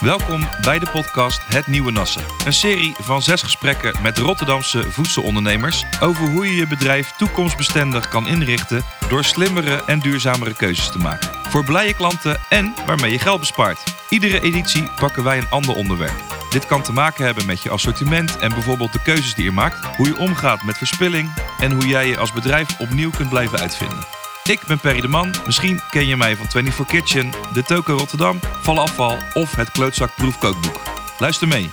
[0.00, 2.22] Welkom bij de podcast Het Nieuwe Nassen.
[2.44, 8.26] Een serie van zes gesprekken met Rotterdamse voedselondernemers over hoe je je bedrijf toekomstbestendig kan
[8.26, 11.30] inrichten door slimmere en duurzamere keuzes te maken.
[11.48, 13.82] Voor blije klanten en waarmee je geld bespaart.
[14.08, 16.22] Iedere editie pakken wij een ander onderwerp.
[16.50, 19.96] Dit kan te maken hebben met je assortiment en bijvoorbeeld de keuzes die je maakt,
[19.96, 24.17] hoe je omgaat met verspilling en hoe jij je als bedrijf opnieuw kunt blijven uitvinden.
[24.48, 25.34] Ik ben Perry de Man.
[25.46, 30.14] Misschien ken je mij van 24 Kitchen, de Toko Rotterdam, Vallen Afval of het Klootzak
[30.14, 30.80] Proefkookboek.
[31.18, 31.70] Luister mee.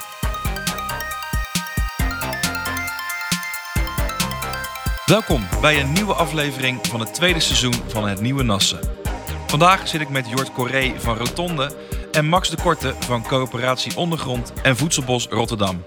[5.05, 8.79] Welkom bij een nieuwe aflevering van het tweede seizoen van Het Nieuwe Nassen.
[9.47, 11.75] Vandaag zit ik met Jort Corré van Rotonde
[12.11, 15.83] en Max de Korte van Coöperatie Ondergrond en Voedselbos Rotterdam.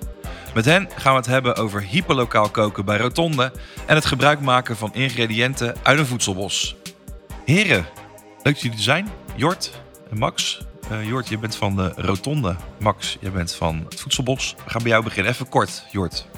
[0.55, 3.52] Met hen gaan we het hebben over hyperlokaal koken bij Rotonde
[3.86, 6.77] en het gebruik maken van ingrediënten uit een voedselbos.
[7.48, 7.86] Heren,
[8.42, 9.08] leuk dat jullie er zijn.
[9.36, 9.80] Jort
[10.10, 10.66] en Max.
[10.90, 12.56] Uh, Jort, je bent van de Rotonde.
[12.80, 14.55] Max, je bent van het voedselbos.
[14.64, 15.32] We gaan bij jou beginnen.
[15.32, 16.28] Even kort, Jort.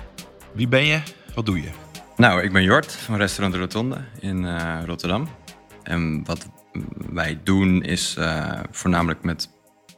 [0.52, 1.02] Wie ben je?
[1.34, 1.70] Wat doe je?
[2.17, 5.28] Nou, ik ben Jort van restaurant Rotonde in uh, Rotterdam.
[5.83, 6.48] En wat
[7.12, 9.50] wij doen is uh, voornamelijk met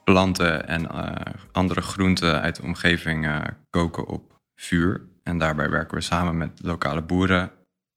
[0.05, 0.87] planten en
[1.53, 5.09] andere groenten uit de omgeving koken op vuur.
[5.23, 7.51] En daarbij werken we samen met lokale boeren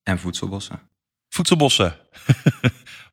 [0.03, 0.79] en voedselbossen.
[1.29, 1.95] Voedselbossen.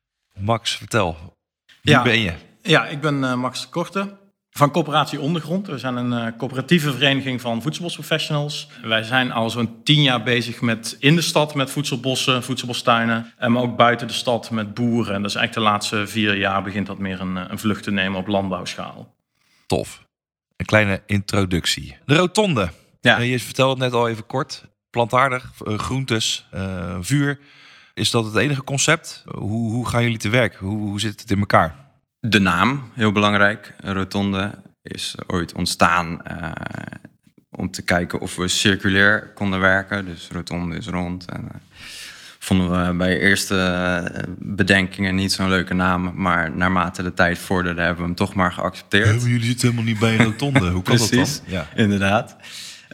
[0.42, 1.36] Max, vertel.
[1.82, 2.02] Wie Ja.
[2.02, 2.32] ben je?
[2.62, 5.66] Ja, ik ben eh, Max de Korte van Coöperatie Ondergrond.
[5.66, 8.68] We zijn een eh, coöperatieve vereniging van voedselbosprofessionals.
[8.82, 13.32] Wij zijn al zo'n tien jaar bezig met in de stad met voedselbossen, voedselbostuinen.
[13.38, 15.14] En maar ook buiten de stad met boeren.
[15.14, 17.82] En dat is eigenlijk de laatste vier jaar begint dat meer een, eh, een vlucht
[17.82, 19.14] te nemen op landbouwschaal.
[19.66, 20.04] Tof.
[20.56, 21.96] Een kleine introductie.
[22.04, 22.70] De rotonde.
[23.00, 23.18] Ja.
[23.18, 24.64] Eh, je vertelde het net al even kort.
[24.90, 27.38] Plantaardig, eh, groentes, eh, vuur.
[27.94, 29.22] Is dat het enige concept?
[29.34, 30.54] Hoe, hoe gaan jullie te werk?
[30.54, 31.76] Hoe, hoe zit het in elkaar?
[32.20, 33.74] De naam, heel belangrijk.
[33.80, 34.50] Rotonde
[34.82, 36.50] is ooit ontstaan eh,
[37.50, 40.04] om te kijken of we circulair konden werken.
[40.04, 41.24] Dus rotonde is rond.
[41.30, 41.60] En, eh,
[42.38, 46.12] vonden we bij eerste eh, bedenkingen niet zo'n leuke naam.
[46.14, 49.22] Maar naarmate de tijd vorderde hebben we hem toch maar geaccepteerd.
[49.22, 50.70] jullie zitten helemaal niet bij een rotonde.
[50.70, 51.36] Hoe kan Precies.
[51.36, 51.54] dat dan?
[51.58, 51.66] Ja.
[51.74, 52.36] Inderdaad.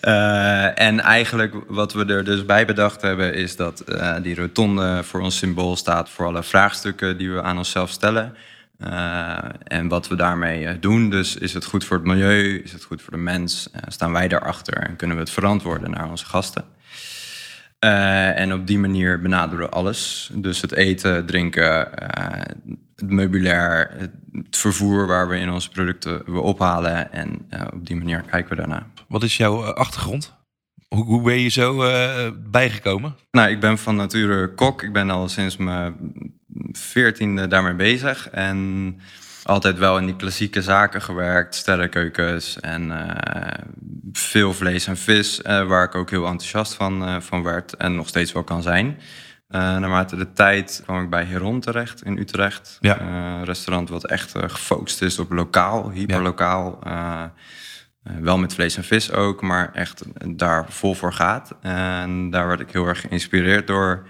[0.00, 5.02] Eh, en eigenlijk wat we er dus bij bedacht hebben, is dat eh, die rotonde
[5.04, 8.34] voor ons symbool staat voor alle vraagstukken die we aan onszelf stellen.
[8.78, 11.10] Eh, en wat we daarmee doen.
[11.10, 12.62] Dus is het goed voor het milieu?
[12.64, 13.68] Is het goed voor de mens?
[13.86, 16.64] Staan wij daarachter en kunnen we het verantwoorden naar onze gasten?
[17.78, 20.30] Eh, en op die manier benaderen we alles.
[20.34, 22.40] Dus het eten, drinken, eh,
[22.96, 24.10] het meubilair, het
[24.50, 27.12] vervoer waar we in onze producten we ophalen.
[27.12, 28.86] En eh, op die manier kijken we daarna.
[29.08, 30.36] Wat is jouw achtergrond?
[30.88, 31.76] Hoe, hoe ben je zo
[32.50, 33.16] bijgekomen?
[33.30, 34.82] Nou, ik ben van nature kok.
[34.82, 35.94] Ik ben al sinds mijn
[36.72, 38.28] veertiende daarmee bezig.
[38.30, 39.00] En
[39.48, 41.54] altijd wel in die klassieke zaken gewerkt.
[41.54, 43.64] Sterrenkeukens en eh,
[44.12, 45.42] veel vlees en vis.
[45.42, 47.76] eh, waar ik ook heel enthousiast van, eh, van werd.
[47.76, 48.98] En nog steeds wel kan zijn.
[49.48, 52.78] Naarmate de tijd kwam ik bij Heron terecht in Utrecht.
[52.80, 53.00] Ja.
[53.00, 56.78] Een restaurant wat echt gefocust is op lokaal, hyperlokaal.
[58.02, 60.04] Wel met vlees en vis ook, maar echt
[60.36, 61.54] daar vol voor gaat.
[61.60, 64.08] En daar werd ik heel erg geïnspireerd door.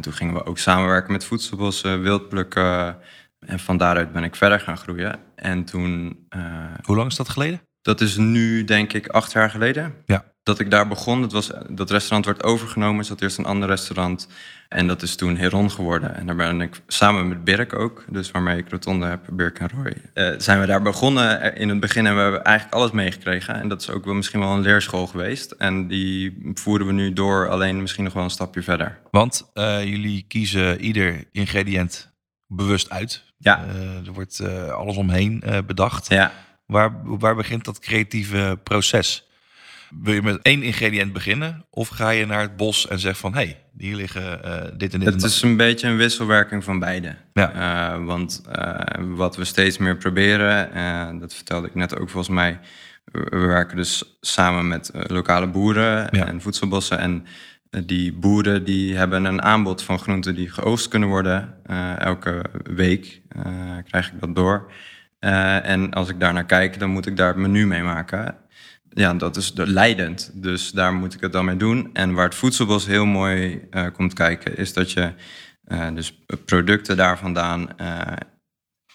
[0.00, 2.96] Toen gingen we ook samenwerken met voedselbossen, wildplukken.
[3.46, 5.18] En van daaruit ben ik verder gaan groeien.
[5.34, 6.40] En toen, eh,
[6.82, 7.60] Hoe lang is dat geleden?
[7.88, 9.94] dat is nu denk ik acht jaar geleden.
[10.06, 10.24] Ja.
[10.42, 11.20] Dat ik daar begon.
[11.20, 12.98] Dat, was, dat restaurant werd overgenomen.
[12.98, 14.28] Er zat eerst een ander restaurant.
[14.68, 16.14] En dat is toen Heron geworden.
[16.14, 19.68] En daar ben ik samen met Birk ook, dus waarmee ik Rotonde heb, Birk en
[19.74, 22.06] Roy, eh, zijn we daar begonnen in het begin.
[22.06, 23.54] En we hebben eigenlijk alles meegekregen.
[23.54, 25.50] En dat is ook wel misschien wel een leerschool geweest.
[25.50, 28.98] En die voeren we nu door, alleen misschien nog wel een stapje verder.
[29.10, 32.16] Want eh, jullie kiezen ieder ingrediënt
[32.48, 33.22] bewust uit.
[33.38, 33.64] Ja.
[33.68, 36.08] Eh, er wordt eh, alles omheen eh, bedacht.
[36.08, 36.32] Ja,
[36.66, 39.26] Waar, waar begint dat creatieve proces?
[40.00, 41.64] Wil je met één ingrediënt beginnen?
[41.70, 43.32] Of ga je naar het bos en zeg van...
[43.34, 44.40] hé, hey, hier liggen
[44.78, 47.16] dit en dit Het is een beetje een wisselwerking van beide.
[47.32, 48.00] Ja.
[48.00, 48.42] Want
[48.98, 52.60] wat we steeds meer proberen, dat vertelde ik net ook volgens mij.
[53.04, 56.26] We we werken dus samen met lokale boeren Ja.
[56.26, 56.98] en voedselbossen.
[56.98, 57.26] En
[57.84, 61.54] die boeren die hebben een aanbod van groenten die geoogst kunnen worden.
[61.64, 63.42] Eh, elke week eh,
[63.84, 64.72] krijg ik dat door.
[65.18, 68.36] Eh, en als ik daar naar kijk, dan moet ik daar het menu mee maken.
[68.90, 70.30] Ja, dat is de- leidend.
[70.34, 71.90] Dus daar moet ik het dan mee doen.
[71.92, 75.12] En waar het voedselbos heel mooi komt kijken, is dat je
[75.94, 77.68] dus producten daar vandaan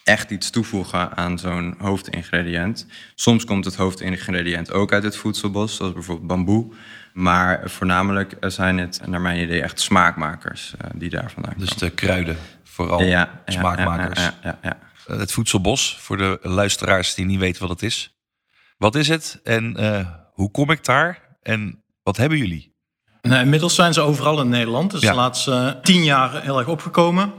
[0.04, 2.86] echt iets toevoegen aan zo'n hoofdingrediënt.
[3.14, 6.72] Soms komt het hoofdingrediënt ook uit het voedselbos, zoals bijvoorbeeld bamboe.
[7.12, 11.88] Maar voornamelijk zijn het, naar mijn idee, echt smaakmakers eh, die daar vandaan Dus komen.
[11.88, 13.08] de kruiden vooral ja,
[13.46, 14.20] ja, smaakmakers.
[14.20, 14.76] Ja, ja, ja,
[15.10, 18.14] Uh, Het voedselbos, voor de luisteraars die niet weten wat het is.
[18.78, 22.74] Wat is het en uh, hoe kom ik daar en wat hebben jullie?
[23.22, 24.90] Nou, inmiddels zijn ze overal in Nederland.
[24.90, 25.10] Dus Ja.
[25.10, 27.32] de laatste tien jaar heel erg opgekomen.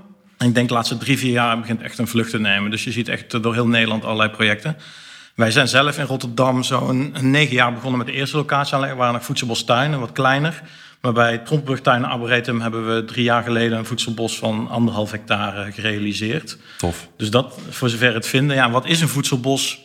[0.46, 2.72] En ik denk de laatste drie, vier jaar begint echt een vlucht te nemen.
[2.72, 4.78] Dus je ziet echt door heel Nederland allerlei projecten.
[5.36, 8.78] Wij zijn zelf in Rotterdam zo'n negen jaar begonnen met de eerste locatie.
[8.78, 10.62] We waren nog voedselbostuinen, wat kleiner.
[11.02, 11.42] Maar bij
[11.84, 16.58] en Arboretum hebben we drie jaar geleden een voedselbos van anderhalf hectare gerealiseerd.
[16.78, 17.10] Tof.
[17.18, 18.56] Dus dat voor zover het vinden.
[18.56, 19.84] Ja, wat is een voedselbos?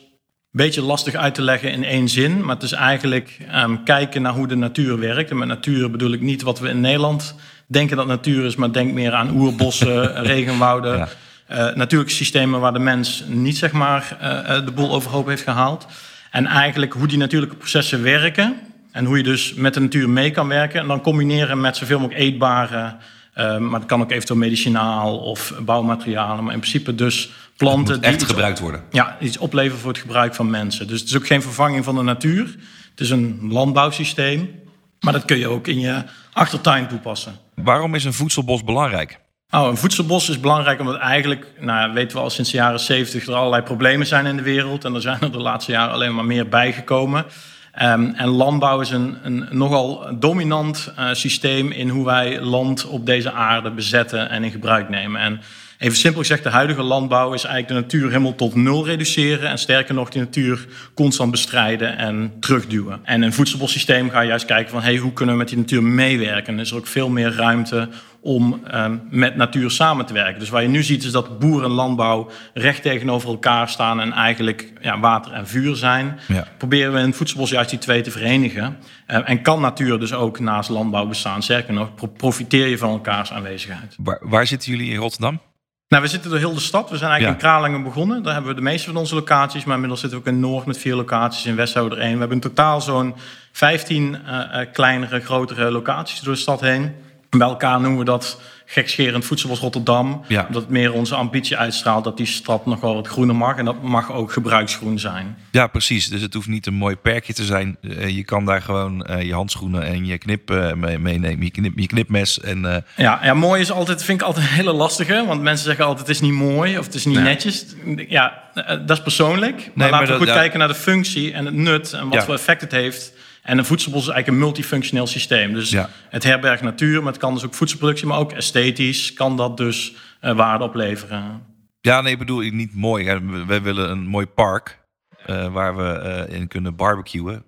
[0.50, 2.44] Beetje lastig uit te leggen in één zin.
[2.44, 5.30] Maar het is eigenlijk ehm, kijken naar hoe de natuur werkt.
[5.30, 7.34] En met natuur bedoel ik niet wat we in Nederland
[7.70, 8.56] denken dat natuur is.
[8.56, 10.96] Maar denk meer aan oerbossen, regenwouden.
[10.96, 11.08] Ja.
[11.46, 15.42] eh, natuurlijke systemen waar de mens niet zeg maar, eh, eh, de boel overhoop heeft
[15.42, 15.86] gehaald.
[16.30, 18.56] En eigenlijk hoe die natuurlijke processen werken.
[18.92, 20.80] En hoe je dus met de natuur mee kan werken.
[20.80, 22.94] En dan combineren met zoveel mogelijk eetbare.
[23.34, 26.44] maar dat kan ook eventueel medicinaal of bouwmaterialen.
[26.44, 28.82] Maar in principe dus planten moet echt gebruikt worden.
[28.90, 30.86] ja, iets opleveren voor het gebruik van mensen.
[30.86, 32.56] Dus het is ook geen vervanging van de natuur.
[32.90, 34.60] Het is een landbouwsysteem.
[35.00, 36.02] Maar dat kun je ook in je
[36.32, 37.32] achtertuin toepassen.
[37.64, 39.20] Waarom is een voedselbos belangrijk?
[39.50, 43.26] Oh, een voedselbos is belangrijk omdat eigenlijk, nou, weten we al sinds de jaren 70
[43.26, 44.84] er allerlei problemen zijn in de wereld.
[44.84, 47.24] En er zijn er de laatste jaren alleen maar meer bijgekomen.
[47.72, 53.06] Ehm, en landbouw is een, een nogal dominant eh, systeem in hoe wij land op
[53.06, 55.20] deze aarde bezetten en in gebruik nemen.
[55.20, 55.40] En
[55.80, 59.48] even simpel gezegd, de huidige landbouw is eigenlijk de natuur helemaal tot nul reduceren.
[59.48, 63.00] En sterker nog, die natuur constant bestrijden en terugduwen.
[63.04, 65.58] En in een voedselbossysteem ga je juist kijken van hey, hoe kunnen we met die
[65.58, 66.54] natuur meewerken.
[66.54, 67.88] En is er ook veel meer ruimte
[68.20, 70.40] om ehm, met natuur samen te werken.
[70.40, 74.12] Dus wat je nu ziet is dat boer en landbouw recht tegenover elkaar staan en
[74.12, 76.18] eigenlijk ja, water en vuur zijn.
[76.28, 76.46] Ja.
[76.58, 78.76] Proberen we in het voedselbos juist die twee te verenigen.
[79.06, 81.42] Eh, en kan natuur dus ook naast landbouw bestaan.
[81.42, 83.94] Sterker nog, pro- profiteer je van elkaars aanwezigheid.
[83.98, 85.40] Waar, waar zitten jullie in Rotterdam?
[85.90, 86.90] Nou, we zitten door heel de stad.
[86.90, 87.48] We zijn eigenlijk Ja.
[87.48, 88.22] in Kralingen begonnen.
[88.22, 89.64] Daar hebben we de meeste van onze locaties.
[89.64, 91.46] Maar inmiddels zitten we ook in Noord met vier locaties.
[91.46, 92.12] In Westhouden er één.
[92.12, 93.14] We hebben in totaal zo'n
[93.52, 96.94] 15 eh, eh, kleinere, grotere locaties door de stad heen.
[97.30, 100.24] Bij elkaar noemen we dat gekscherend voedselbos Rotterdam.
[100.28, 100.44] Ja.
[100.46, 103.56] Omdat het meer onze ambitie uitstraalt dat die stad nog wel wat groener mag.
[103.56, 105.36] En dat mag ook gebruiksgroen zijn.
[105.50, 106.08] Ja, precies.
[106.08, 107.76] Dus het hoeft niet een mooi perkje te zijn.
[107.82, 111.44] Eh, je kan daar gewoon eh, je handschoenen en je knip eh, mee- meenemen.
[111.44, 112.40] Je, knip, je knipmes.
[112.40, 115.24] En, Ja, ja, mooi is altijd, vind ik altijd een hele lastige.
[115.26, 117.24] Want mensen zeggen altijd het is niet mooi of het is niet Nee.
[117.24, 117.66] netjes.
[118.08, 118.42] Ja,
[118.86, 119.70] dat is persoonlijk.
[119.74, 120.34] Maar laten we dat- goed ja.
[120.34, 122.22] kijken naar de functie en het nut en wat Ja.
[122.24, 123.12] voor effect het heeft.
[123.42, 125.52] En een voedselbos is eigenlijk een multifunctioneel systeem.
[125.52, 125.90] Dus Ja.
[126.08, 129.94] het herbergt natuur, maar het kan dus ook voedselproductie, maar ook esthetisch kan dat dus
[130.20, 131.42] eh, waarde opleveren.
[131.80, 133.20] ja, nee, bedoel ik niet mooi.
[133.46, 134.80] Wij willen een mooi park
[135.24, 137.44] eh, waar we eh, in kunnen barbecuen.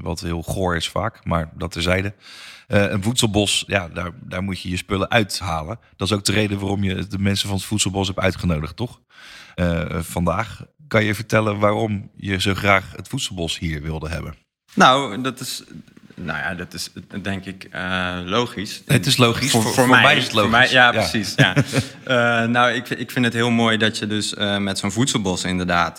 [0.00, 2.14] Wat heel goor is vaak, maar dat terzijde.
[2.66, 5.78] Een voedselbos, ja, daar, daar moet je je spullen uithalen.
[5.96, 9.00] Dat is ook de reden waarom je de mensen van het voedselbos hebt uitgenodigd, toch?
[10.00, 14.34] Vandaag kan je vertellen waarom je zo graag het voedselbos hier wilde hebben.
[14.74, 15.62] Nou, dat is,
[16.14, 16.90] nou ja, dat is
[17.22, 18.82] denk ik eh, logisch.
[18.86, 19.50] Het is logisch.
[19.50, 20.50] Voor, Voor- voor, voor mij, mij is het logisch.
[20.50, 20.90] mij, ja, Ja.
[20.90, 21.32] precies.
[21.36, 21.54] Ja.
[22.04, 25.44] Eh, nou, ik, ik vind het heel mooi dat je dus eh, met zo'n voedselbos
[25.44, 25.98] inderdaad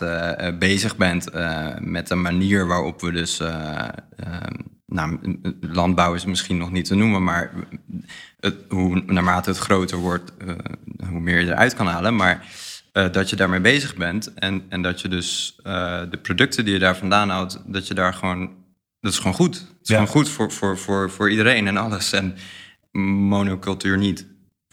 [0.60, 1.26] bezig bent
[1.80, 4.36] met de manier waarop we dus, eh, eh,
[4.86, 7.52] nou, landbouw is misschien nog niet te noemen, maar
[8.40, 10.32] het, hoe, naarmate het groter wordt,
[11.10, 12.16] hoe meer je eruit kan halen.
[12.16, 12.46] Maar
[13.12, 15.56] dat je daarmee bezig bent en, en dat je dus
[16.10, 18.50] de producten die je daar vandaan houdt, dat je daar gewoon
[19.04, 19.56] dat is gewoon goed.
[19.56, 19.94] Het is Ja.
[19.96, 22.12] gewoon goed voor, voor, voor, voor iedereen en alles.
[22.12, 22.36] En
[22.92, 24.26] monocultuur niet.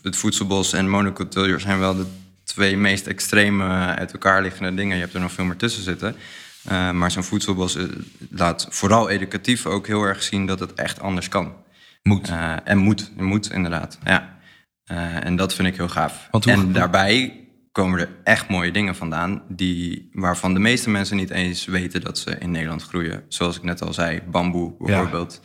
[0.02, 2.06] Het voedselbos en monocultuur zijn wel de
[2.44, 4.94] twee meest extreme uit elkaar liggende dingen.
[4.96, 6.16] Je hebt er nog veel meer tussen zitten.
[6.64, 7.84] Eh, maar zo'n voedselbos eh,
[8.30, 11.52] laat vooral educatief ook heel erg zien dat het echt anders kan.
[12.02, 12.28] Moet.
[12.28, 13.98] Eh, en moet, moet inderdaad.
[14.04, 14.38] Ja.
[14.84, 16.28] Eh, en dat vind ik heel gaaf.
[16.30, 21.16] Want hoe- en daarbij komen er echt mooie dingen vandaan, die, waarvan de meeste mensen
[21.16, 23.22] niet eens weten dat ze in Nederland groeien.
[23.28, 25.40] Zoals ik net al zei, bamboe bijvoorbeeld.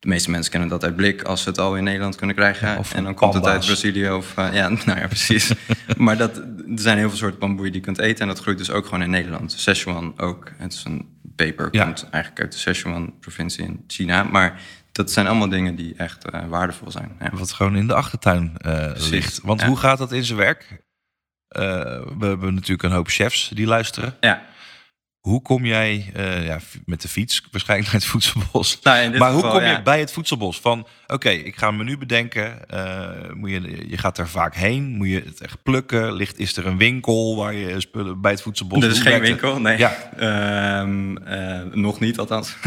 [0.00, 2.68] De meeste mensen kennen dat uit blik als ze het al in Nederland kunnen krijgen.
[2.68, 3.66] Ja, en dan komt het uit.
[3.66, 5.52] Brazilië of eh, ja, nou ja, precies.
[5.96, 6.44] maar dat, er
[6.74, 9.02] zijn heel veel soorten bamboe die je kunt eten en dat groeit dus ook gewoon
[9.02, 9.52] in Nederland.
[9.52, 10.50] Szechuan ook.
[10.56, 11.84] Het is een peper, Ja.
[11.84, 14.22] komt eigenlijk uit de Szechuan-provincie in China.
[14.22, 14.60] Maar
[14.92, 17.16] dat zijn allemaal dingen die echt eh, waardevol zijn.
[17.20, 17.30] Ja.
[17.32, 19.40] Wat gewoon in de achtertuin eh, ligt.
[19.42, 20.82] Want hoe gaat dat in zijn werk?
[21.50, 21.62] Eh,
[22.18, 24.16] we hebben natuurlijk een hoop chefs die luisteren.
[24.20, 24.48] ja.
[25.20, 28.78] Hoe kom jij eh, ja, met de fiets waarschijnlijk naar het voedselbos?
[28.82, 29.70] Nou, maar hoe kom ja.
[29.70, 30.60] je bij het voedselbos?
[30.60, 32.68] Van oké, ik ga een menu bedenken.
[32.68, 34.96] eh, moet je, je gaat er vaak heen.
[34.96, 36.12] Moet je het echt plukken?
[36.12, 38.84] Ligt, is er een winkel waar je spullen bij het voedselbos?
[38.84, 39.22] Er is geen het?
[39.22, 39.78] winkel, nee.
[39.78, 40.10] Ja.
[40.16, 42.56] Ehm, eh, nog niet althans.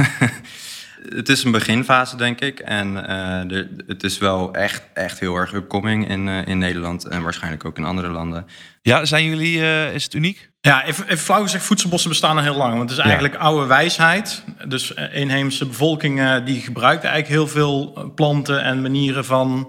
[1.09, 2.59] het is een beginfase, denk ik.
[2.59, 3.01] En uh,
[3.47, 7.65] de, het is wel echt, echt heel erg upcoming in, uh, in Nederland en waarschijnlijk
[7.65, 8.45] ook in andere landen.
[8.81, 10.49] Ja, zijn jullie, uh, is het uniek?
[10.61, 12.77] Ja, even, even flauw gezegd, voedselbossen bestaan al heel lang.
[12.77, 13.39] Want het is eigenlijk ja.
[13.39, 14.43] oude wijsheid.
[14.67, 19.67] Dus inheemse bevolking die gebruikt eigenlijk heel veel planten en manieren van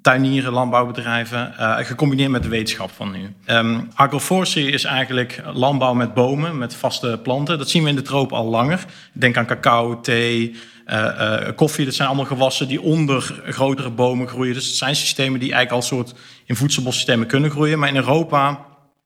[0.00, 3.34] tuinieren, landbouwbedrijven, uh, gecombineerd met de wetenschap van nu.
[3.46, 7.58] Um, agroforestry is eigenlijk landbouw met bomen, met vaste planten.
[7.58, 8.84] Dat zien we in de tropen al langer.
[9.12, 10.56] Denk aan cacao, thee,
[10.86, 11.84] uh, uh, koffie.
[11.84, 14.54] Dat zijn allemaal gewassen die onder grotere bomen groeien.
[14.54, 17.78] Dus het zijn systemen die eigenlijk al soort in voedselbossystemen kunnen groeien.
[17.78, 18.48] Maar in Europa,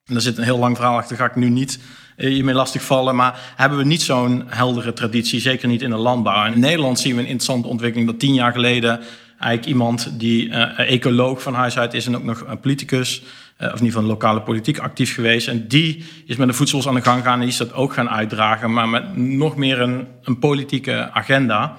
[0.04, 1.78] en daar zit een heel lang verhaal achter, ga ik nu niet
[2.16, 3.16] je mee lastigvallen.
[3.16, 6.52] Maar hebben we niet zo'n heldere traditie, zeker niet in de landbouw.
[6.52, 9.00] In Nederland zien we een interessante ontwikkeling dat tien jaar geleden
[9.38, 13.26] eigenlijk iemand die uh, ecoloog van huis uit is en ook nog een politicus, uh,
[13.66, 15.48] of in ieder geval lokale politiek actief geweest.
[15.48, 17.92] En die is met de voedsels aan de gang gegaan en die is dat ook
[17.92, 21.76] gaan uitdragen, maar met nog meer een, een politieke agenda.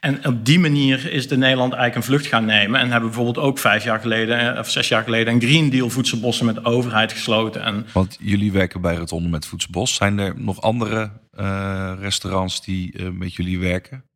[0.00, 2.80] En op die manier is de Nederland eigenlijk een vlucht gaan nemen.
[2.80, 6.46] En hebben bijvoorbeeld ook vijf jaar geleden, of zes jaar geleden, een Green Deal voedselbossen
[6.46, 7.62] met de overheid gesloten.
[7.62, 9.94] En Want jullie werken bij Rotonde met Voedselbos.
[9.94, 11.10] Zijn er nog andere
[12.00, 14.09] restaurants die met jullie werken?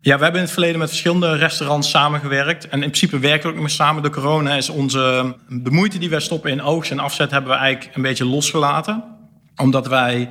[0.00, 2.68] Ja, we hebben in het verleden met verschillende restaurants samengewerkt.
[2.68, 4.02] En in principe werken we ook nog meer samen.
[4.02, 5.34] De corona is onze.
[5.48, 9.04] De moeite die wij stoppen in oogst en afzet hebben we eigenlijk een beetje losgelaten.
[9.56, 10.28] Omdat wij.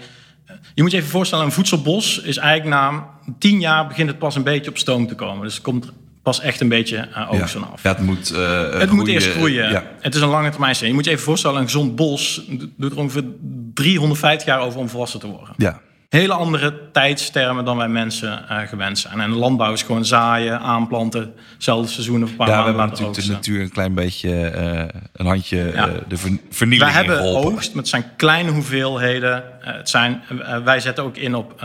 [0.74, 3.08] Je moet je even voorstellen, een voedselbos is eigenlijk na
[3.40, 5.44] tien jaar begint het pas een beetje op stoom te komen.
[5.44, 5.92] Dus het komt
[6.24, 7.60] pas echt een beetje uh, oogst ja.
[7.60, 7.84] af.
[7.84, 9.72] Ja, het moet, uh, het groeien, moet eerst groeien.
[9.72, 9.84] Ja.
[10.00, 10.76] Het is een lange termijn.
[10.80, 12.42] Je moet je even voorstellen, een gezond bos
[12.78, 13.24] doet er ongeveer
[13.74, 15.54] 350 jaar over om volwassen te worden.
[15.58, 19.20] Ja hele andere tijdstermen dan wij mensen uh, gewend zijn.
[19.20, 22.80] En de landbouw is gewoon zaaien, aanplanten, hetzelfde seizoen of een paar ja, maanden we
[22.80, 25.88] hebben natuurlijk de natuur een klein beetje uh, een handje ja.
[25.88, 26.18] uh, de
[26.50, 27.52] vernieling Wij hebben geholpen.
[27.52, 29.44] oogst, met zijn kleine hoeveelheden.
[29.60, 30.22] het zijn,
[30.64, 31.64] wij zetten ook in op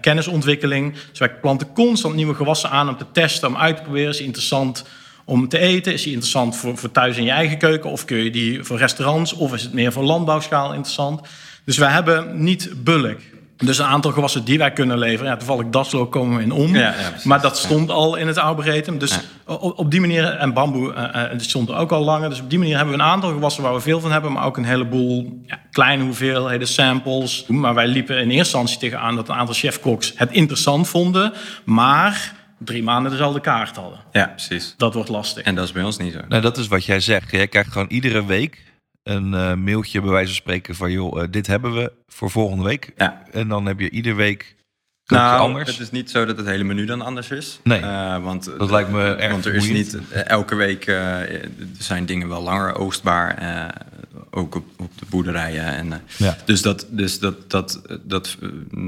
[0.00, 0.94] kennisontwikkeling.
[1.10, 4.08] Dus wij planten constant nieuwe gewassen aan om te testen, om uit te proberen.
[4.08, 4.84] Is die interessant
[5.24, 5.92] om te eten?
[5.92, 7.90] Is die interessant voor, voor thuis in je eigen keuken?
[7.90, 9.32] Of kun je die voor restaurants?
[9.32, 11.20] Of is het meer voor landbouwschaal interessant?
[11.64, 13.20] Dus wij hebben niet bulk.
[13.56, 15.30] Dus een aantal gewassen die wij kunnen leveren.
[15.30, 16.74] Ja, toevallig daslo komen we in om.
[16.74, 16.94] Ja, ja,
[17.24, 18.98] maar dat stond al in het arboretum.
[18.98, 22.28] Dus op, op, die manier, en bamboe uh, uh, stond er ook al langer.
[22.28, 24.32] Dus op die manier hebben we een aantal gewassen waar we veel van hebben.
[24.32, 27.44] Maar ook een heleboel ja, kleine hoeveelheden samples.
[27.46, 31.32] Maar wij liepen in eerste instantie tegenaan dat een aantal chefkoks het interessant vonden.
[31.64, 33.98] Maar drie maanden dezelfde kaart hadden.
[34.12, 34.74] Ja, precies.
[34.76, 35.44] Dat wordt lastig.
[35.44, 36.20] En dat is bij ons niet zo.
[36.28, 37.30] Nou, dat is wat jij zegt.
[37.30, 38.62] Jij krijgt gewoon iedere week
[39.04, 42.64] een uh, mailtje bij wijze van spreken van joh, uh, dit hebben we voor volgende
[42.64, 42.92] week.
[42.96, 43.22] Ja.
[43.32, 44.56] En dan heb je ieder week
[45.06, 45.70] nou, anders.
[45.70, 47.60] Het is niet zo dat het hele menu dan anders is.
[47.62, 52.06] Nee, uh, want, dat lijkt me erg Want er is niet elke week er zijn
[52.06, 53.38] dingen wel langer oogstbaar.
[54.30, 55.64] ook op, op, de boerderijen.
[55.64, 56.36] En, ja.
[56.44, 58.36] Dus dat, dus dat, dat, dat,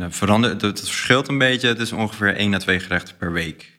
[0.08, 0.60] verandert.
[0.60, 1.68] Dat verschilt een beetje.
[1.68, 3.75] Het is ongeveer één à twee gerechten per week.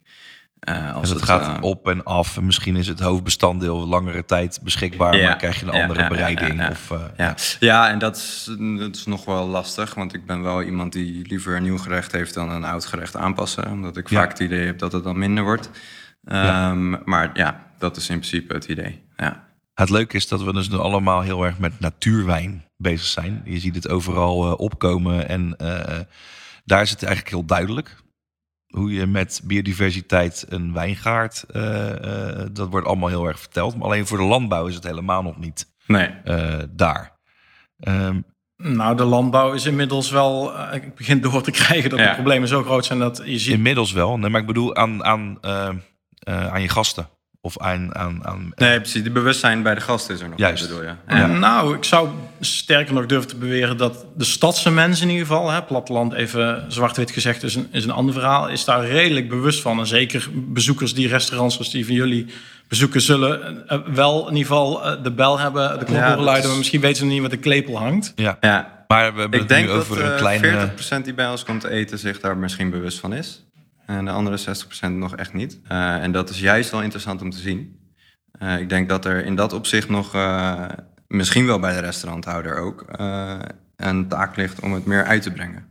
[0.69, 2.41] Uh, als dus het, het gaat uh, op en af.
[2.41, 6.07] Misschien is het hoofdbestanddeel langere tijd beschikbaar, ja, maar krijg je een ja, andere ja,
[6.07, 6.59] bereiding.
[6.59, 7.35] Ja, of, uh, ja.
[7.59, 11.27] ja, en dat is, dat is nog wel lastig, want ik ben wel iemand die
[11.27, 13.71] liever een nieuw gerecht heeft dan een oud gerecht aanpassen.
[13.71, 15.69] Omdat ik vaak het idee heb dat het dan minder wordt.
[16.25, 19.03] Um, maar ja, dat is in principe het idee.
[19.17, 19.47] Ja.
[19.73, 23.41] Het leuke is dat we dus nu allemaal heel erg met natuurwijn bezig zijn.
[23.45, 25.55] Je ziet het overal opkomen en
[26.65, 27.95] daar is het eigenlijk heel duidelijk
[28.67, 33.75] hoe je met biodiversiteit een wijngaard, uh, uh, dat wordt allemaal heel erg verteld.
[33.75, 36.09] Maar alleen voor de landbouw is het helemaal nog niet nee.
[36.25, 37.19] uh, daar.
[37.79, 38.25] Um,
[38.57, 40.53] nou, de landbouw is inmiddels wel.
[40.73, 42.07] ik begin door te krijgen dat Ja.
[42.07, 43.53] de problemen zo groot zijn dat je ziet.
[43.53, 45.37] inmiddels wel, nee, maar ik bedoel aan, aan,
[46.25, 47.09] aan je gasten.
[47.41, 49.03] Of aan, aan, aan Nee, precies.
[49.03, 50.37] De bewustzijn bij de gasten is er nog.
[50.37, 50.67] Juist.
[50.67, 50.91] Bedoel je?
[51.07, 51.25] Ja.
[51.27, 55.49] Nou, ik zou sterker nog durven te beweren dat de stadse mensen in ieder geval,
[55.51, 59.61] hè, platteland even zwart-wit gezegd is een, is een ander verhaal, is daar redelijk bewust
[59.61, 59.79] van.
[59.79, 62.25] En zeker bezoekers die restaurants zoals die van jullie
[62.67, 66.15] bezoeken, zullen uh, wel in ieder geval uh, de bel hebben, de knop Ja, horen
[66.15, 68.13] dat luiden, is- maar misschien weten ze nog niet wat de klepel hangt.
[68.15, 68.37] ja.
[68.41, 68.75] Ja.
[68.87, 70.69] Maar we hebben Ik het nu denk dat over een eh, kleine...
[70.99, 73.45] 40% die bij ons komt eten zich daar misschien bewust van is.
[73.87, 75.59] En de andere 60% nog echt niet.
[75.67, 77.79] Eh, en dat is juist wel interessant om te zien.
[78.31, 80.65] Eh, ik denk dat er in dat opzicht nog, eh,
[81.07, 83.39] misschien wel bij de restauranthouder ook, eh,
[83.75, 85.66] een taak ligt om het meer uit te brengen.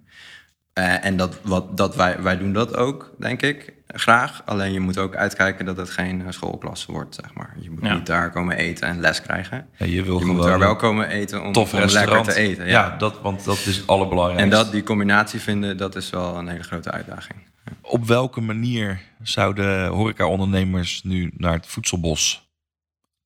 [0.77, 4.43] Eh, en dat, wat, dat wij, wij doen dat ook, denk ik, graag.
[4.45, 7.55] Alleen je moet ook uitkijken dat het geen eh, schoolklas wordt, zeg maar.
[7.61, 7.95] Je moet Ja.
[7.95, 9.67] niet daar komen eten en les krijgen.
[9.77, 12.35] Ja, je wil Je gewoon moet daar wel komen eten om, tof om lekker te
[12.35, 12.69] eten.
[12.69, 14.57] Ja, dat, want dat is het allerbelangrijkste.
[14.57, 17.39] En dat, die combinatie vinden, dat is wel een hele grote uitdaging.
[17.81, 22.46] Op welke manier zouden horeca-ondernemers nu naar het voedselbos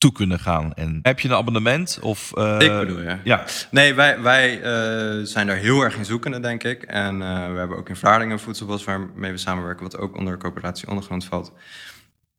[0.00, 0.74] toe kunnen gaan.
[0.74, 1.98] En heb je een abonnement?
[2.02, 3.20] Of, uh, ik bedoel, ja.
[3.24, 3.44] ja.
[3.70, 6.82] Nee, wij, wij uh, zijn daar heel erg in zoekende, denk ik.
[6.82, 10.38] En uh, we hebben ook in Vlaardingen een voedselbos waarmee we samenwerken, wat ook onder
[10.38, 11.52] coöperatie ondergrond valt.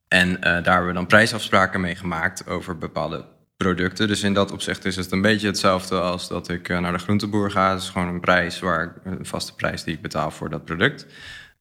[0.08, 3.25] En daar hebben we dan prijsafspraken mee gemaakt over bepaalde
[3.58, 4.08] producten.
[4.08, 7.51] Dus in dat opzicht is het een beetje hetzelfde als dat ik naar de groenteboer
[7.51, 7.70] ga.
[7.70, 11.06] Het is gewoon een prijs waar een vaste prijs die ik betaal voor dat product.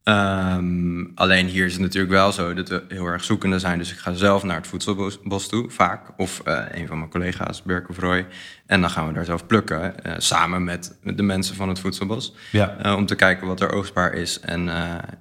[0.04, 3.78] Um, alleen hier is het natuurlijk wel zo dat we heel erg zoekende zijn.
[3.78, 6.00] Dus ik ga zelf naar het voedselbos toe, vaak.
[6.16, 8.26] Of uh, een van mijn collega's, Birk of Roy.
[8.66, 12.34] En dan gaan we daar zelf plukken, uh, samen met de mensen van het voedselbos.
[12.52, 12.76] Ja.
[12.86, 14.64] Uh, om te kijken wat er oogstbaar is en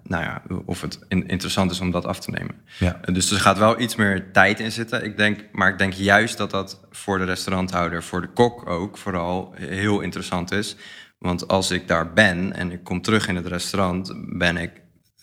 [0.03, 2.55] nou ja, of het in interessant is om dat af te nemen.
[2.77, 2.99] Ja.
[3.11, 5.03] dus er gaat wel iets meer tijd in zitten.
[5.03, 8.97] Ik denk, maar ik denk juist dat dat voor de restauranthouder, voor de kok ook
[8.97, 10.75] vooral heel interessant is.
[11.19, 14.71] Want als ik daar ben en ik kom terug in het restaurant, ben ik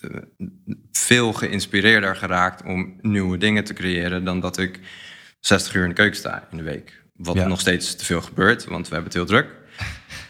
[0.01, 0.17] uh,
[0.93, 4.81] veel geïnspireerder geraakt om nieuwe dingen te creëren dan dat ik
[5.41, 7.03] 60 uur in de keuken sta in de week.
[7.17, 7.47] Wat Ja.
[7.47, 9.55] nog steeds te veel gebeurt, want we hebben het heel druk.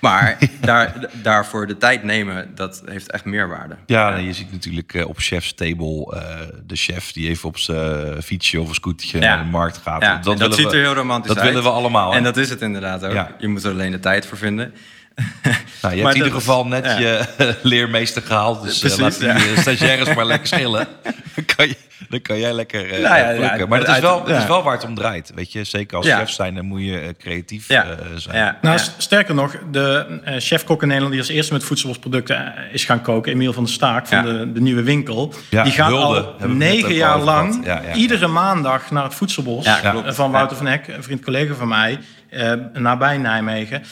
[0.01, 3.77] Maar daar, daarvoor de tijd nemen, dat heeft echt meerwaarde.
[3.87, 8.23] Ja, je ziet natuurlijk eh, op chef's table eh, de chef die even op zijn
[8.23, 9.35] fietsje of een scootertje Ja.
[9.35, 10.03] naar de markt gaat.
[10.03, 11.47] Ja, dat, willen ziet we- er heel romantisch Dat uit.
[11.49, 12.11] willen we allemaal.
[12.11, 12.17] hè?
[12.17, 13.27] En dat is het inderdaad ook.
[13.39, 14.75] Je moet er alleen de tijd voor vinden.
[15.83, 16.99] nou, je maar hebt in ieder geval net ja.
[16.99, 17.21] je
[17.63, 18.63] leermeester gehaald.
[18.63, 19.35] Dus eh, Precies, laat die ja.
[19.35, 20.87] eh, stagiaires maar lekker schillen.
[21.35, 21.77] dan, kan je,
[22.09, 23.69] dan kan jij lekker eh Nou ja, ja, plukken.
[23.69, 25.33] maar het is, wel, het is wel waar het om draait.
[25.35, 26.19] Weet je, zeker als Ja.
[26.19, 27.85] chef zijn, dan moet je eh, creatief Ja.
[27.85, 28.37] eh, zijn.
[28.37, 28.59] Ja.
[28.63, 32.85] Nou, sterker nog, de eh, chef-kok in Nederland die als eerste met voedselbosproducten eh, is
[32.85, 34.23] gaan koken, Emiel van der Staak van Ja.
[34.33, 37.83] de, de nieuwe winkel, Ja, die gaat Hulde, al negen jaar lang gehad.
[37.83, 37.95] Ja, ja.
[37.95, 40.63] iedere maandag naar het voedselbos eh, van Wouter Ja.
[40.63, 41.99] van Hek, een vriend collega van mij,
[42.31, 43.83] eh, nabij Nijmegen.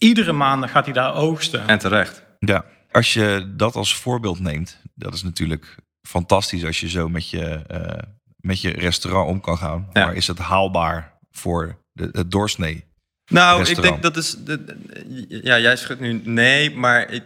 [0.00, 1.68] Iedere maandag gaat hij daar oogsten.
[1.68, 2.22] En terecht.
[2.38, 5.76] Ja, als je dat als voorbeeld neemt, dat is natuurlijk
[6.08, 8.02] fantastisch als je zo met je, eh,
[8.40, 9.88] met je restaurant om kan gaan.
[9.92, 10.04] Ja.
[10.04, 12.84] Maar is het haalbaar voor de, het doorsnee?
[13.26, 13.96] Nou, restaurant.
[13.96, 14.36] ik denk dat is.
[14.44, 17.22] de- de- ja, jij schudt nu nee, maar ik,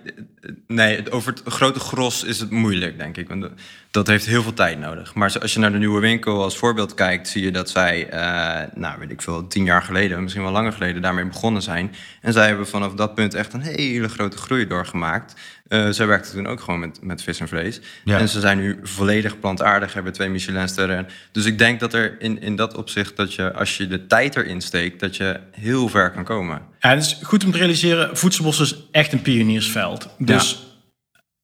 [0.67, 3.29] nee, over het grote gros is het moeilijk, denk ik.
[3.29, 3.49] Want
[3.91, 5.15] dat heeft heel veel tijd nodig.
[5.15, 8.69] Maar als je naar de nieuwe winkel als voorbeeld kijkt, zie je dat zij, eh,
[8.75, 11.95] nou weet ik veel, tien jaar geleden, misschien wel langer geleden, daarmee begonnen zijn.
[12.21, 15.35] En zij hebben vanaf dat punt echt een hele grote groei doorgemaakt.
[15.69, 17.81] Eh zij werkte toen ook gewoon met, met vis en vlees.
[18.05, 18.19] Ja.
[18.19, 21.07] En ze zijn nu volledig plantaardig, hebben twee Michelinsterren.
[21.33, 24.37] Dus ik denk dat er in, in dat opzicht, dat je als je de tijd
[24.37, 26.63] erin steekt, dat je heel ver kan komen.
[26.81, 30.09] Ja, het is goed om te realiseren, voedselbos is echt een pioniersveld.
[30.19, 30.34] Dus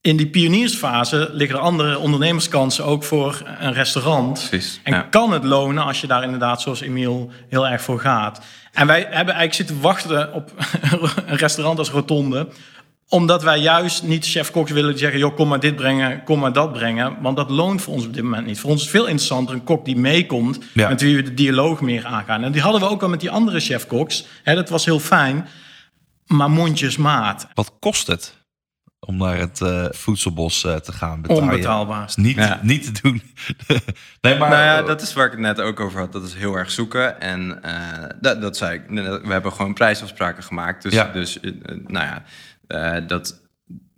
[0.00, 4.46] in die pioniersfase liggen er andere ondernemerskansen ook voor een restaurant.
[4.48, 5.00] Precies, En ja.
[5.00, 8.40] kan het lonen als je daar inderdaad, zoals Emiel, heel erg voor gaat.
[8.72, 10.52] En wij hebben eigenlijk zitten wachten op
[11.26, 12.48] een restaurant als Rotonde
[13.10, 15.18] omdat wij juist niet chef-koks willen zeggen...
[15.18, 17.16] joh, kom maar dit brengen, kom maar dat brengen.
[17.20, 18.60] Want dat loont voor ons op dit moment niet.
[18.60, 20.58] Voor ons is het veel interessanter een kok die meekomt...
[20.74, 20.88] Ja.
[20.88, 22.44] met wie we de dialoog meer aangaan.
[22.44, 24.26] En die hadden we ook al met die andere chef-koks.
[24.44, 25.48] Dat was heel fijn.
[26.26, 28.39] Maar mondjesmaat, Wat kost het
[29.00, 31.20] om naar het eh, voedselbos eh, te gaan?
[31.22, 32.12] Betaal je- onbetaalbaar.
[32.16, 32.60] niet, Ja.
[32.62, 33.22] niet te doen.
[34.20, 36.12] nee, maar nou ja, dat is waar ik het net ook over had.
[36.12, 37.20] Dat is heel erg zoeken.
[37.20, 38.82] En eh, dat, dat zei ik.
[39.24, 40.82] We hebben gewoon prijsafspraken gemaakt.
[40.82, 41.04] Dus, Ja.
[41.12, 41.38] dus
[41.86, 42.22] nou ja,
[42.66, 43.40] eh, dat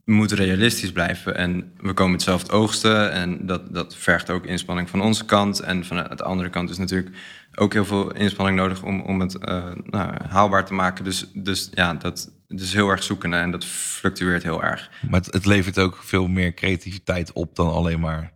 [0.04, 1.36] moet realistisch blijven.
[1.36, 3.12] En we komen hetzelfde oogsten.
[3.12, 5.60] En dat, dat vergt ook inspanning van onze kant.
[5.60, 7.16] En van de andere kant is natuurlijk
[7.54, 11.04] ook heel veel inspanning nodig om, om het eh, nou, haalbaar te maken.
[11.04, 14.90] Dus, dus ja, dat het is heel erg zoekende en dat fluctueert heel erg.
[15.10, 18.32] Maar het, het levert ook veel meer creativiteit op dan alleen maar.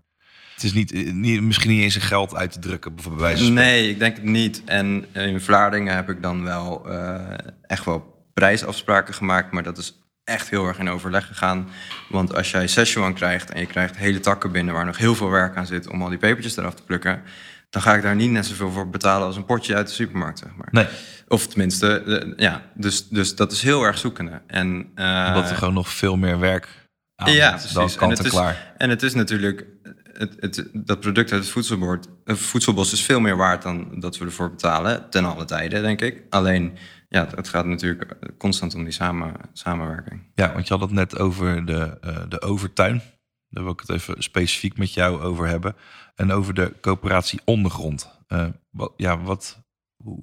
[0.54, 3.52] Het is niet, eh, niet misschien niet eens een geld uit te drukken, bijvoorbeeld.
[3.52, 4.62] Nee, ik denk het niet.
[4.64, 10.05] En in Vlaardingen heb ik dan wel eh, echt wel prijsafspraken gemaakt, maar dat is
[10.26, 11.68] echt heel erg in overleg gegaan.
[12.08, 15.30] Want als jij Szechuan krijgt en je krijgt hele takken binnen waar nog heel veel
[15.30, 17.22] werk aan zit om al die pepertjes eraf te plukken,
[17.70, 20.38] dan ga ik daar niet net zoveel voor betalen als een potje uit de supermarkt,
[20.38, 20.68] zeg maar.
[20.70, 20.86] Nee,
[21.28, 24.42] Of tenminste, eh, ja, dus, dus dat is heel erg zoekende.
[24.46, 26.68] En, eh, omdat er gewoon nog veel meer werk
[27.14, 28.74] aan ja, dan kant het en is, klaar.
[28.76, 29.66] En het is natuurlijk,
[30.12, 34.18] het, het, dat product uit het voedselbord, het voedselbos is veel meer waard dan dat
[34.18, 36.22] we ervoor betalen, ten alle tijden, denk ik.
[36.30, 40.22] Alleen, ja, het, het gaat natuurlijk constant om die samen, samenwerking.
[40.34, 43.02] Ja, want je had het net over de, eh, de overtuin.
[43.48, 45.76] Daar wil ik het even specifiek met jou over hebben.
[46.14, 48.10] En over de coöperatie ondergrond.
[48.26, 49.62] Eh, wat, ja, wat,
[50.02, 50.22] hoe,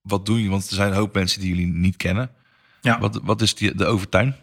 [0.00, 0.50] wat doen jullie?
[0.50, 2.30] Want er zijn een hoop mensen die jullie niet kennen.
[2.80, 2.98] Ja.
[2.98, 4.36] Wat, wat is die, de overtuin?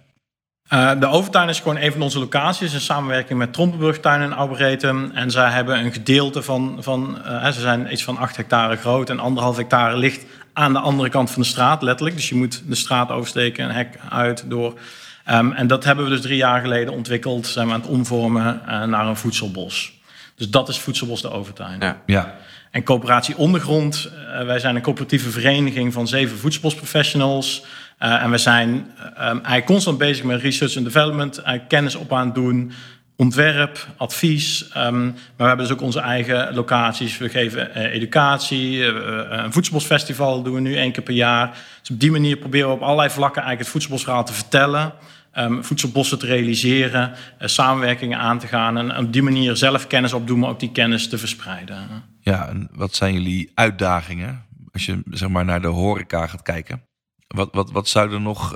[0.69, 5.12] Eh, de Overtuin is gewoon een van onze locaties in samenwerking met Trompenburgtuin en Arboretum.
[5.12, 9.10] En zij hebben een gedeelte van, van eh, ze zijn iets van 8 hectare groot
[9.10, 10.25] en anderhalf hectare ligt
[10.60, 12.15] aan de andere kant van de straat, letterlijk.
[12.15, 14.80] Dus je moet de straat oversteken, een hek uit, door.
[15.26, 18.62] Ehm, en dat hebben we dus drie jaar geleden ontwikkeld, zijn we aan het omvormen
[18.67, 20.00] eh, naar een voedselbos.
[20.36, 21.80] Dus dat is Voedselbos de Overtuin.
[21.80, 22.02] Ja.
[22.06, 22.36] Ja,
[22.72, 27.65] En coöperatie Ondergrond, uh, wij zijn een coöperatieve vereniging van zeven voedselbosprofessionals.
[28.00, 28.86] Uh, en we zijn um,
[29.17, 32.72] eigenlijk constant bezig met research and development, kennis op aan het doen,
[33.19, 34.71] ontwerp, advies.
[34.77, 37.17] Um, maar we hebben dus ook onze eigen locaties.
[37.17, 38.93] We geven uh, educatie, uh,
[39.29, 41.58] een voedselbosfestival doen we nu één keer per jaar.
[41.79, 44.93] Dus op die manier proberen we op allerlei vlakken eigenlijk het voedselbosverhaal te vertellen.
[45.38, 50.39] Um, voedselbossen te realiseren, samenwerkingen aan te gaan en op die manier zelf kennis opdoen,
[50.39, 51.77] maar ook die kennis te verspreiden.
[52.21, 56.82] Ja, en wat zijn jullie uitdagingen als je zeg maar naar de horeca gaat kijken?
[57.27, 58.55] Wat, wat, wat zou er nog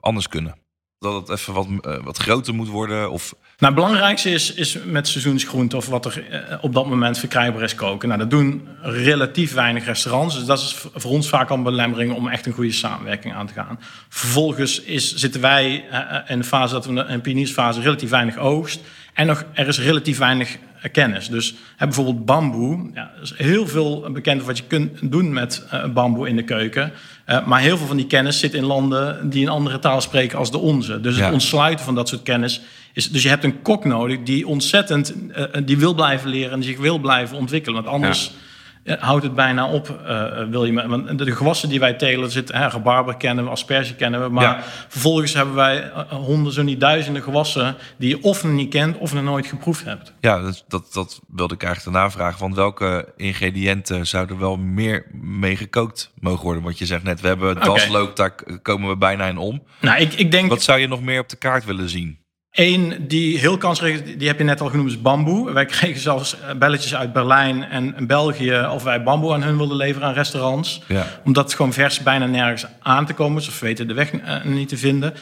[0.00, 0.54] anders kunnen?
[0.98, 1.66] Dat het even wat,
[2.04, 3.10] wat groter moet worden?
[3.10, 7.18] Of nou, het belangrijkste is, is met seizoensgroente of wat er eh, op dat moment
[7.18, 8.08] verkrijgbaar is koken.
[8.08, 10.34] Nou, dat doen relatief weinig restaurants.
[10.34, 13.52] Dus dat is voor ons vaak een belemmering om echt een goede samenwerking aan te
[13.52, 13.80] gaan.
[14.08, 18.36] Vervolgens is, zitten wij eh, eh, in de fase dat we een pioniersfase relatief weinig
[18.36, 18.80] oogst.
[19.14, 20.58] En nog, er is relatief weinig
[20.92, 21.28] kennis.
[21.28, 22.90] Dus bijvoorbeeld bamboe.
[22.94, 26.92] Ja, er is heel veel bekend wat je kunt doen met bamboe in de keuken.
[27.26, 30.38] Uh, maar heel veel van die kennis zit in landen die een andere taal spreken
[30.38, 31.00] als de onze.
[31.00, 32.60] Dus het ontsluiten van dat soort kennis
[32.92, 33.10] is.
[33.10, 36.78] Dus je hebt een kok nodig die ontzettend uh, die wil blijven leren en zich
[36.78, 37.82] wil blijven ontwikkelen.
[37.82, 38.24] Want anders.
[38.24, 38.44] Ja
[38.86, 40.88] houdt het bijna op, uh, wil je.
[40.88, 44.28] Want de gewassen die wij telen, zit, hè, rabarber kennen we, asperge kennen we.
[44.28, 48.70] Maar vervolgens hebben wij uh, honderden, zo niet duizenden gewassen die je of nog niet
[48.70, 50.12] kent of nog nooit geproefd hebt.
[50.20, 52.40] Ja, dat, dat, dat wilde ik eigenlijk daarna vragen.
[52.40, 56.62] Want welke ingrediënten zouden wel meer mee gekookt mogen worden?
[56.62, 58.14] Want je zegt net, we hebben daslook, okay.
[58.14, 59.62] daar komen we bijna in om.
[59.80, 60.48] Nou, ik, ik denk...
[60.48, 62.18] Wat zou je nog meer op de kaart willen zien?
[62.56, 65.52] Eén die heel kansrijk, die heb je net al genoemd, is bamboe.
[65.52, 69.76] Wij kregen zelfs eh, belletjes uit Berlijn en België of wij bamboe aan hun wilden
[69.76, 70.82] leveren aan restaurants.
[70.88, 71.06] Ja.
[71.24, 74.44] Omdat het gewoon vers bijna nergens aan te komen is, of weten de weg uh,
[74.44, 75.14] niet te vinden.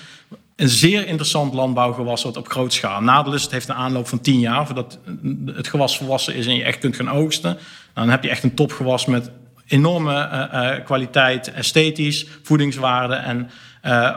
[0.57, 3.01] Een zeer interessant landbouwgewas wat op groot schaal.
[3.01, 4.99] Nadelust heeft een aanloop van 10 jaar voordat
[5.47, 7.59] het gewas volwassen is en je echt kunt gaan oogsten.
[7.94, 9.31] Dan heb je echt een topgewas met
[9.66, 13.51] enorme uh, kwaliteit, esthetisch, voedingswaarde en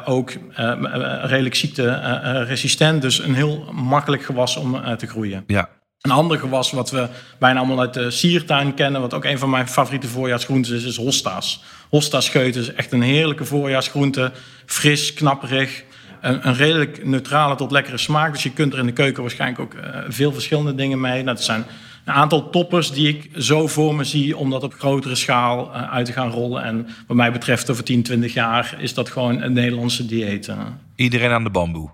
[0.06, 3.02] ook uh, redelijk ziekteresistent.
[3.02, 5.44] dus een heel makkelijk gewas om te groeien.
[5.48, 5.70] Ja.
[6.02, 7.08] Een ander gewas wat we
[7.40, 10.98] bijna allemaal uit de siertuin kennen, wat ook een van mijn favoriete voorjaarsgroenten is, is
[10.98, 11.64] hosta's.
[11.90, 14.32] Hosta-scheuten is echt een heerlijke voorjaarsgroente.
[14.66, 15.84] Fris, knapperig.
[16.22, 18.32] Een, een, redelijk neutrale tot lekkere smaak.
[18.32, 19.76] Dus je kunt er in de keuken waarschijnlijk ook
[20.08, 21.24] veel verschillende dingen mee.
[21.24, 21.66] Nou, dat zijn
[22.06, 25.94] een aantal toppers die ik zo voor me zie om dat op grotere schaal uh,
[25.94, 26.64] uit te gaan rollen.
[26.64, 30.52] En wat mij betreft over 10, 20 jaar is dat gewoon een Nederlandse dieet.
[30.96, 31.90] Iedereen aan de bamboe.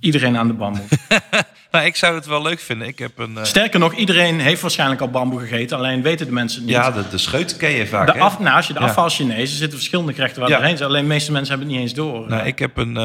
[0.00, 0.84] Iedereen aan de bamboe.
[1.72, 2.88] nou, ik zou het wel leuk vinden.
[2.88, 3.44] Ik heb een, uh...
[3.44, 5.76] Sterker nog, iedereen heeft waarschijnlijk al bamboe gegeten.
[5.76, 6.70] Alleen weten de mensen niet.
[6.70, 8.06] Ja, de, de scheut ken je vaak.
[8.06, 8.86] De af, nou, als je de ja.
[8.86, 10.56] afval Chinees, zitten verschillende gerechten waar ja.
[10.56, 10.88] doorheen zijn.
[10.88, 12.28] Alleen de meeste mensen hebben het niet eens door.
[12.28, 12.96] Nou, ik heb een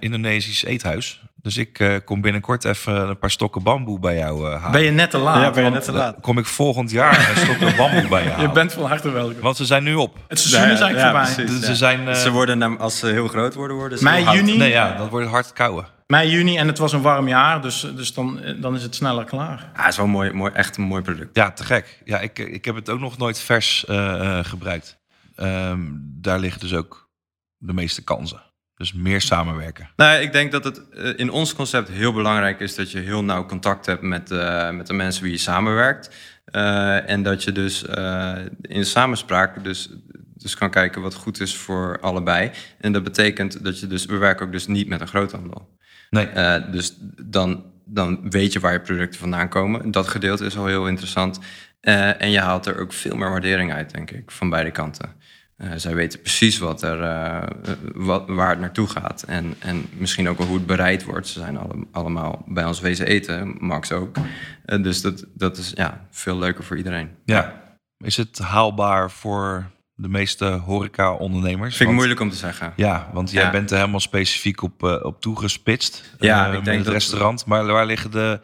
[0.00, 1.20] Indonesisch eethuis.
[1.44, 4.72] Dus ik uh, kom binnenkort even een paar stokken bamboe bij jou uh, halen.
[4.72, 5.42] Ben je net te laat?
[5.42, 6.16] Ja, ben je net te laat.
[6.20, 8.46] kom ik volgend jaar een stokken bamboe bij je halen.
[8.46, 9.40] Je bent van harte welkom.
[9.40, 10.16] Want ze zijn nu op.
[10.28, 11.44] Het seizoen is eigenlijk ja, voorbij.
[11.44, 11.76] Precies, ze, ja.
[11.76, 14.56] zijn, uh, ze worden, als ze heel groot worden, worden ze Mei, juni?
[14.56, 15.86] Nee, ja, dat wordt hard kouwen.
[16.06, 19.24] Mei, juni en het was een warm jaar, dus, dus dan, dan is het sneller
[19.24, 19.70] klaar.
[19.74, 21.36] Ja, het is wel mooi, mooi, echt een mooi product.
[21.36, 22.02] Ja, te gek.
[22.04, 23.84] Ja, ik, ik heb het ook nog nooit vers
[24.42, 24.98] gebruikt.
[25.36, 27.10] Um, daar liggen dus ook
[27.56, 28.42] de meeste kansen.
[28.76, 29.90] Dus meer samenwerken.
[29.96, 30.82] Nou, ik denk dat het
[31.16, 34.86] in ons concept heel belangrijk is dat je heel nauw contact hebt met, uh, met
[34.86, 36.14] de mensen wie je samenwerkt.
[36.46, 39.90] Uh, en dat je dus uh, in samenspraak dus,
[40.34, 42.50] dus kan kijken wat goed is voor allebei.
[42.78, 45.78] En dat betekent dat je dus, we werken ook dus niet met een groothandel.
[46.14, 46.70] Nee.
[46.70, 49.90] dus dan, dan weet je waar je producten vandaan komen.
[49.90, 51.38] Dat gedeelte is al heel interessant.
[51.80, 55.12] en je haalt er ook veel meer waardering uit, denk ik, van beide kanten.
[55.58, 56.98] Uh, zij weten precies wat er,
[57.94, 59.22] wat, waar het naartoe gaat.
[59.22, 61.26] En, en misschien ook wel hoe het bereid wordt.
[61.26, 64.16] Ze zijn alle, allemaal bij ons wezen eten, Max ook.
[64.64, 67.10] Dus dat, dat is ja, veel leuker voor iedereen.
[67.24, 67.62] Ja.
[67.98, 71.76] Is het haalbaar voor de meeste horeca-ondernemers?
[71.76, 72.72] Vind ik moeilijk om te zeggen.
[72.76, 76.16] Ja, want jij bent er helemaal specifiek op, op toegespitst.
[76.18, 76.94] Ja, ik denk het dat...
[76.94, 77.46] restaurant.
[77.46, 78.40] Maar waar liggen de,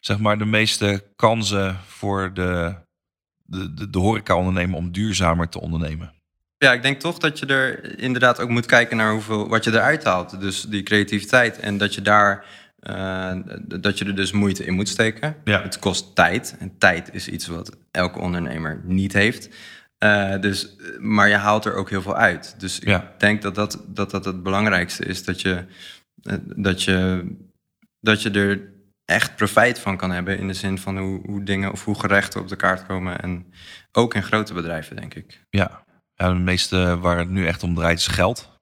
[0.00, 2.74] zeg maar, de meeste kansen voor de,
[3.42, 6.12] de, de, de horeca-ondernemer om duurzamer te ondernemen?
[6.58, 9.70] Ja, ik denk toch dat je er inderdaad ook moet kijken naar hoeveel, wat je
[9.70, 10.40] eruit haalt.
[10.40, 11.58] Dus die creativiteit.
[11.58, 12.44] En dat je daar
[12.80, 13.32] uh,
[13.62, 15.36] dat je er dus moeite in moet steken.
[15.44, 15.62] Ja.
[15.62, 16.56] Het kost tijd.
[16.58, 19.48] En tijd is iets wat elke ondernemer niet heeft.
[20.06, 22.54] Uh, dus, maar je haalt er ook heel veel uit.
[22.58, 23.12] Dus ik ja.
[23.18, 25.24] denk dat dat, dat dat het belangrijkste is.
[25.24, 25.64] Dat je,
[26.56, 27.26] dat je,
[28.00, 30.38] dat je er echt profijt van kan hebben.
[30.38, 33.20] In de zin van hoe, hoe dingen of hoe gerechten op de kaart komen.
[33.20, 33.52] En
[33.92, 35.44] ook in grote bedrijven, denk ik.
[35.50, 38.54] Ja, ja, de meeste waar het nu echt om draait is geld.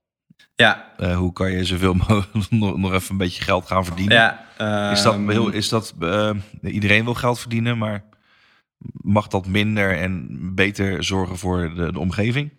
[0.55, 0.93] Ja.
[0.99, 4.17] Uh, hoe kan je zoveel mogelijk nog, nog even een beetje geld gaan verdienen?
[4.17, 6.31] Ja, uh, is dat, heel, is dat uh,
[6.63, 8.05] iedereen wil geld verdienen, maar
[8.93, 12.51] mag dat minder en beter zorgen voor de, de omgeving?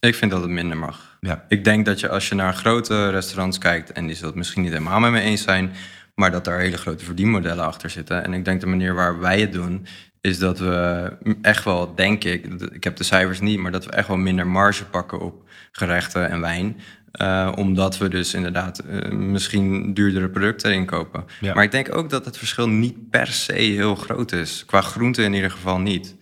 [0.00, 1.16] Ik vind dat het minder mag.
[1.20, 1.44] Ja.
[1.48, 4.62] Ik denk dat je als je naar grote restaurants kijkt, en die zult het misschien
[4.62, 5.72] niet helemaal met me eens zijn,
[6.14, 8.24] maar dat daar hele grote verdienmodellen achter zitten.
[8.24, 9.86] En ik denk de manier waar wij het doen,
[10.24, 13.90] is dat we echt wel, denk ik, ik heb de cijfers niet, maar dat we
[13.90, 16.80] echt wel minder marge pakken op gerechten en wijn.
[17.20, 21.24] Uh, omdat we dus inderdaad uh, misschien duurdere producten erin kopen.
[21.40, 21.54] Ja.
[21.54, 24.64] Maar ik denk ook dat het verschil niet per se heel groot is.
[24.66, 26.16] Qua groente in ieder geval niet.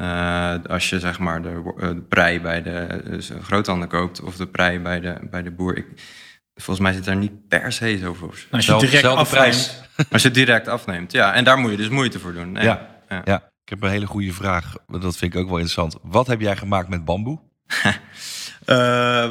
[0.00, 4.46] Uh, als je zeg maar de, de prei bij de dus groothandel koopt of de
[4.46, 5.76] prei bij de, bij de boer.
[5.76, 5.86] Ik,
[6.54, 8.50] volgens mij zit daar niet per se zoveel verschil.
[8.50, 9.82] Als je direct afneemt.
[10.10, 11.34] Als je het direct afneemt, ja.
[11.34, 12.52] En daar moet je dus moeite voor doen.
[12.52, 12.64] Nee.
[12.64, 12.93] Ja.
[13.14, 13.22] Ja.
[13.24, 14.74] Ja, ik heb een hele goede vraag.
[14.86, 15.96] Dat vind ik ook wel interessant.
[16.02, 17.38] Wat heb jij gemaakt met bamboe?
[17.84, 17.86] Uh,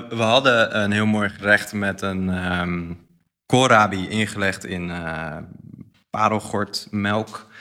[0.18, 3.08] we hadden een heel mooi gerecht met een um,
[3.46, 5.38] koolrabi ingelegd in uh,
[6.10, 7.52] parelgortmelk.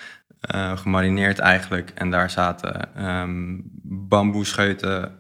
[0.55, 1.91] Uh, gemarineerd eigenlijk.
[1.91, 5.19] En daar zaten um, bamboescheuten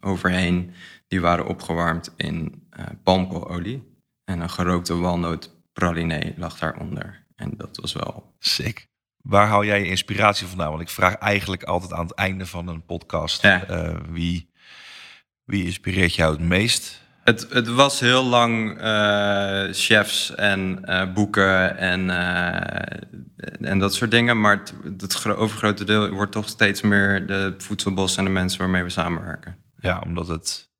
[0.00, 0.74] overheen.
[1.08, 2.68] Die waren opgewarmd in
[3.02, 3.94] palmkoololie.
[4.24, 7.24] En een gerookte walnootpralinee lag daaronder.
[7.36, 8.34] En dat was wel...
[8.38, 8.88] Sick.
[9.26, 10.70] Waar haal jij je inspiratie vandaan?
[10.70, 13.42] Want ik vraag eigenlijk altijd aan het einde van een podcast...
[13.42, 13.70] Ja.
[13.70, 14.50] Uh, wie,
[15.44, 17.04] wie inspireert jou het meest?
[17.24, 22.10] Het, het was heel lang uh, chefs en uh, boeken en,
[23.60, 24.40] en dat soort dingen.
[24.40, 28.82] Maar het, het overgrote deel wordt toch steeds meer de voedselbos en de mensen waarmee
[28.82, 29.56] we samenwerken.
[29.76, 30.70] Ja, omdat het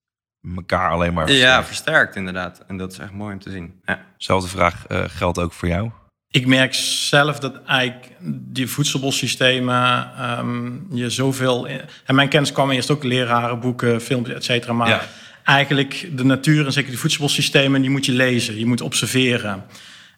[0.57, 1.55] elkaar alleen maar versterkt.
[1.55, 2.65] Ja, versterkt inderdaad.
[2.67, 3.81] En dat is echt mooi om te zien.
[3.85, 4.01] Ja.
[4.17, 5.91] Zelfde vraag geldt ook voor jou.
[6.37, 11.69] Ik merk zelf dat eigenlijk die voedselbossystemen um, je zoveel...
[12.05, 14.73] En mijn kennis kwam eerst ook leraren, boeken, films, et cetera.
[14.73, 15.03] Maar Ja.
[15.45, 17.81] eigenlijk de natuur en zeker die voedselbossystemen...
[17.81, 19.65] die moet je lezen, je moet observeren.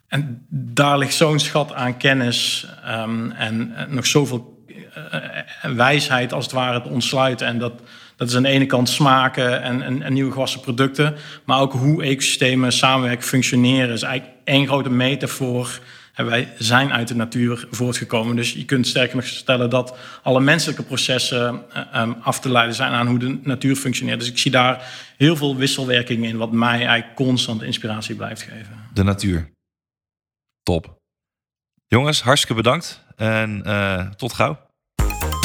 [0.09, 6.44] En daar ligt zo'n schat aan kennis um, en, en nog zoveel uh, wijsheid als
[6.44, 7.46] het ware te ontsluiten.
[7.46, 7.72] En dat,
[8.16, 11.16] dat is aan de ene kant smaken en, en, en nieuwe gewassen producten...
[11.44, 13.94] maar ook hoe ecosystemen samenwerken, functioneren...
[13.94, 15.81] is eigenlijk één grote metafoor...
[16.18, 18.37] En wij zijn uit de natuur voortgekomen.
[18.37, 22.74] Dus je kunt sterker nog stellen dat alle menselijke processen uh, um, af te leiden
[22.74, 24.18] zijn aan hoe de natuur functioneert.
[24.18, 28.88] Dus ik zie daar heel veel wisselwerking in, wat mij eigenlijk constant inspiratie blijft geven.
[28.94, 29.50] De natuur.
[30.62, 30.96] Top.
[31.87, 34.59] Jongens, hartstikke bedankt en uh, tot gauw.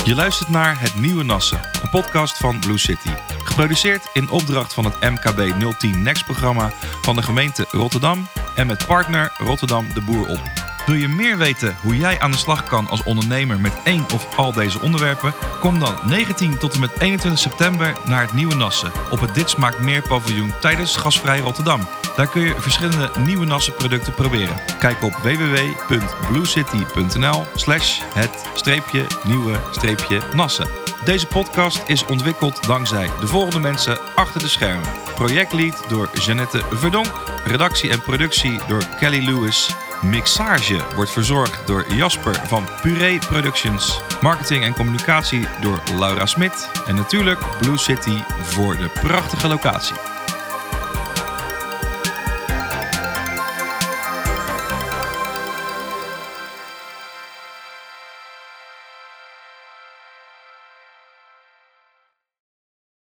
[0.06, 3.10] Je luistert naar Het Nieuwe Nassen, een podcast van Blue City.
[3.44, 9.32] Geproduceerd in opdracht van het MKB 010 Next-programma van de gemeente Rotterdam en met partner
[9.38, 10.42] Rotterdam de Boer op.
[10.86, 14.38] Wil je meer weten hoe jij aan de slag kan als ondernemer met één of
[14.38, 15.34] al deze onderwerpen?
[15.60, 19.50] Kom dan 19 tot en met 21 september naar het Nieuwe Nassen op het Dit
[19.50, 21.88] Smaakt Meer paviljoen tijdens Gasvrij Rotterdam.
[22.16, 24.56] Daar kun je verschillende nieuwe Nassen producten proberen.
[24.80, 30.83] Kijk op www.bluecity.nl slash het streepje nieuwe streepje Nassen.
[31.06, 34.90] Deze podcast is ontwikkeld dankzij de volgende mensen achter de schermen.
[35.16, 37.24] Projectlead door Jeannette Verdonk.
[37.46, 39.70] Redactie en productie door Kelly Lewis.
[40.02, 44.02] Mixage wordt verzorgd door Jasper van Puree Productions.
[44.22, 46.70] Marketing en communicatie door Laura Smit.
[46.88, 50.13] En natuurlijk Blue City voor de prachtige locatie.